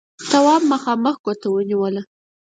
تواب 0.29 0.61
مخامخ 0.71 1.15
ګوته 1.25 1.47
ونيوله: 1.51 2.01